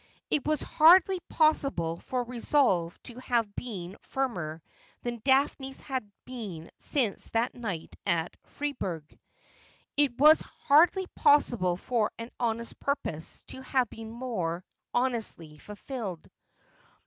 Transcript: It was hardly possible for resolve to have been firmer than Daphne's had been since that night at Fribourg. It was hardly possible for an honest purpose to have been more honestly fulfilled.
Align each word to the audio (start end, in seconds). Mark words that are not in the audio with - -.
It 0.31 0.47
was 0.47 0.63
hardly 0.63 1.19
possible 1.29 1.99
for 1.99 2.23
resolve 2.23 2.99
to 3.03 3.19
have 3.19 3.53
been 3.55 3.97
firmer 4.01 4.63
than 5.03 5.21
Daphne's 5.23 5.79
had 5.81 6.09
been 6.25 6.71
since 6.79 7.27
that 7.33 7.53
night 7.53 7.95
at 8.07 8.35
Fribourg. 8.43 9.03
It 9.95 10.17
was 10.17 10.41
hardly 10.41 11.05
possible 11.15 11.77
for 11.77 12.11
an 12.17 12.31
honest 12.39 12.79
purpose 12.79 13.43
to 13.49 13.61
have 13.61 13.91
been 13.91 14.09
more 14.09 14.65
honestly 14.91 15.59
fulfilled. 15.59 16.27